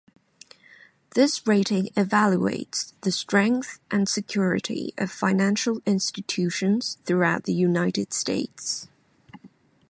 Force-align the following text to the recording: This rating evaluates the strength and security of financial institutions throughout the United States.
This 1.13 1.45
rating 1.45 1.89
evaluates 1.89 2.93
the 3.01 3.11
strength 3.11 3.77
and 3.91 4.09
security 4.09 4.95
of 4.97 5.11
financial 5.11 5.79
institutions 5.85 6.97
throughout 7.05 7.43
the 7.43 7.53
United 7.53 8.11
States. 8.11 8.87